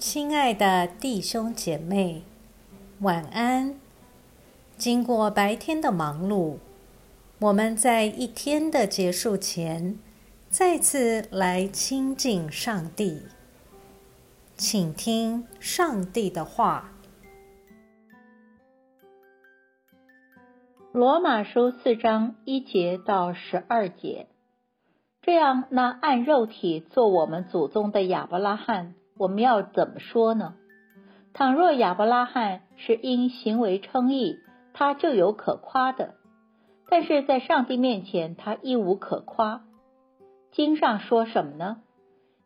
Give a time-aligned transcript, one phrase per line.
[0.00, 2.22] 亲爱的弟兄姐妹，
[3.00, 3.78] 晚安。
[4.78, 6.56] 经过白天的忙碌，
[7.38, 9.98] 我们在一天的结束前，
[10.48, 13.24] 再次来亲近上帝，
[14.56, 16.92] 请听上帝的话。
[20.92, 24.28] 罗马书四章一节到十二节。
[25.20, 30.54] 这样，那按肉体做我们祖宗的亚伯拉罕，我们要怎么说呢？
[31.34, 34.38] 倘若亚伯拉罕是因行为称义，
[34.72, 36.14] 他就有可夸的；
[36.88, 39.60] 但是在上帝面前，他一无可夸。
[40.52, 41.82] 经上说什么呢？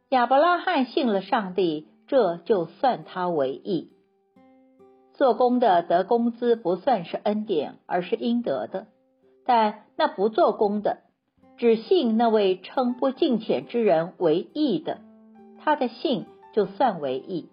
[0.09, 3.93] 亚伯拉罕信了上帝，这就算他为义。
[5.12, 8.87] 做工的得工资不算是恩典，而是应得的；
[9.47, 11.05] 但那不做工的，
[11.56, 14.98] 只信那位称不敬虔之人为义的，
[15.61, 17.51] 他的信就算为义。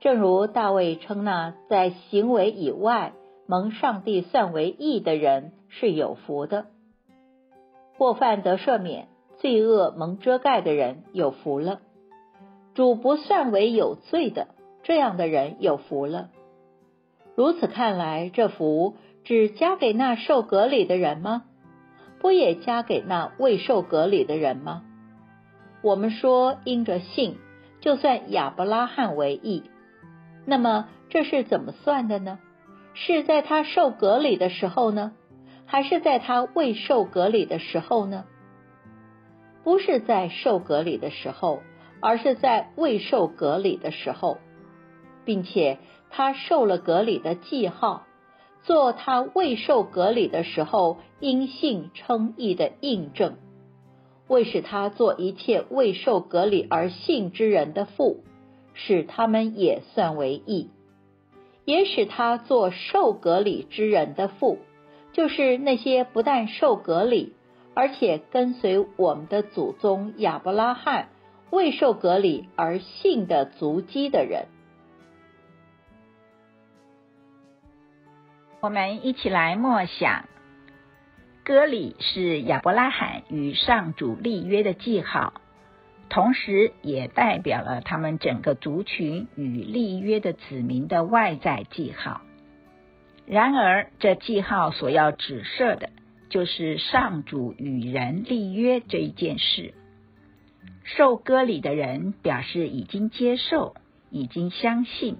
[0.00, 3.12] 正如大卫称那在行为以外
[3.46, 6.66] 蒙上帝算为义的人是有福的，
[7.96, 11.80] 过犯得赦免、罪恶蒙遮盖的人有福了。
[12.74, 14.48] 主不算为有罪的，
[14.82, 16.30] 这样的人有福了。
[17.36, 21.44] 如此看来，这福只加给那受隔离的人吗？
[22.20, 24.82] 不也加给那未受隔离的人吗？
[25.82, 27.36] 我们说因着信，
[27.80, 29.64] 就算亚伯拉罕为义，
[30.46, 32.38] 那么这是怎么算的呢？
[32.94, 35.12] 是在他受隔离的时候呢，
[35.66, 38.24] 还是在他未受隔离的时候呢？
[39.62, 41.60] 不是在受隔离的时候，
[42.00, 44.38] 而是在未受隔离的时候，
[45.24, 45.78] 并且
[46.10, 48.06] 他受了隔离的记号。
[48.62, 53.38] 做他未受隔离的时候因信称义的印证，
[54.30, 58.22] 为使他做一切未受隔离而信之人的父，
[58.74, 60.68] 使他们也算为义；
[61.64, 64.58] 也使他做受隔离之人的父，
[65.12, 67.34] 就是那些不但受隔离，
[67.74, 71.08] 而且跟随我们的祖宗亚伯拉罕
[71.50, 74.46] 未受隔离而信的足迹的人。
[78.60, 80.28] 我们一起来默想，
[81.50, 85.32] 歌里是亚伯拉罕与上主立约的记号，
[86.08, 92.20] 同时也代表了他们整个族群与立约的子民的外在记号。
[93.26, 95.90] 然而，这记号所要指涉的，
[96.28, 99.74] 就是上主与人立约这一件事。
[100.84, 103.74] 受割礼的人表示已经接受，
[104.08, 105.16] 已经相信。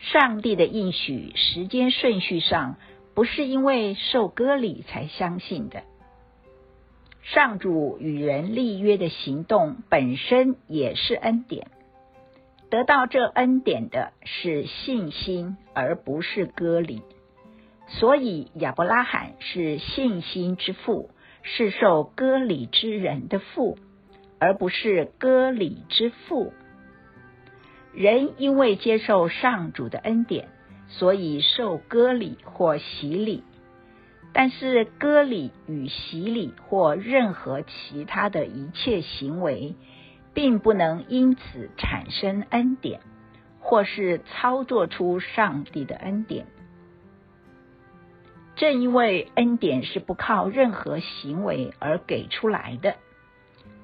[0.00, 2.76] 上帝的应许时间顺序上，
[3.18, 5.82] 不是因为受割礼才相信的。
[7.24, 11.66] 上主与人立约的行动本身也是恩典，
[12.70, 17.02] 得到这恩典的是信心，而不是割礼。
[17.88, 21.10] 所以亚伯拉罕是信心之父，
[21.42, 23.78] 是受割礼之人的父，
[24.38, 26.52] 而不是割礼之父。
[27.92, 30.46] 人因为接受上主的恩典，
[30.88, 33.44] 所以受割礼或洗礼。
[34.32, 39.74] 但是割礼与洗礼或任何其他的一切行为，
[40.34, 43.00] 并不能因此产生恩典，
[43.60, 46.46] 或是操作出上帝的恩典。
[48.54, 52.96] 正因为恩典是不靠任何行为而给出来的，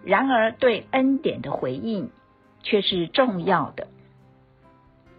[0.04, 2.10] 然而对恩典的回应
[2.62, 3.88] 却是重要的。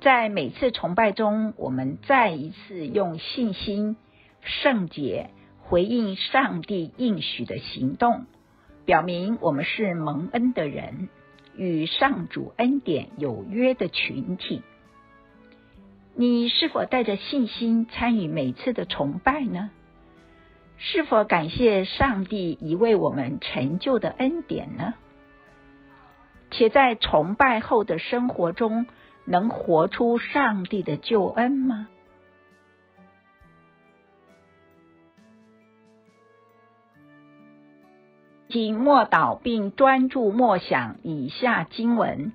[0.06, 3.98] 在每次崇拜中，我们再一次用信心、
[4.44, 5.32] 圣洁
[5.64, 8.28] 回应上帝应许的行动，
[8.86, 11.10] 表明我们是蒙恩的人，
[11.56, 14.62] 与上主恩典有约的群体。
[16.14, 19.72] 你是否带着信心参与每次的崇拜呢？
[20.78, 24.94] 是否感谢上帝已为我们成就的恩典呢？
[26.52, 28.86] 且在崇拜后的生活中。
[29.26, 31.88] 能活出上帝的救恩吗？
[38.48, 42.32] 请默祷并专注默想以下经文，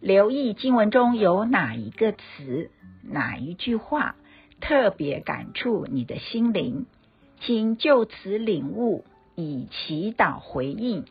[0.00, 2.70] 留意经文中有哪一个词、
[3.02, 4.14] 哪一句话
[4.60, 6.86] 特别感触你的心灵，
[7.40, 9.04] 请就此领悟，
[9.34, 11.06] 以祈祷回应，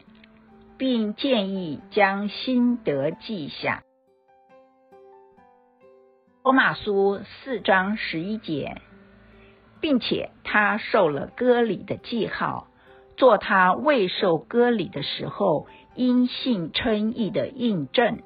[0.77, 3.83] 并建议将心得记下。
[6.47, 8.77] 罗马书四章十一节，
[9.81, 12.67] 并且他受了割礼的记号，
[13.17, 18.19] 做他未受割礼的时候因信称义的印证。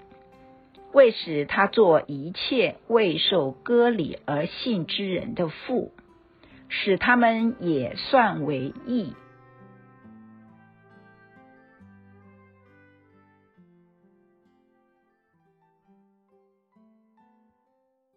[0.93, 5.91] 为使他做一切未受割礼而信之人的父，
[6.69, 9.15] 使他们也算为义。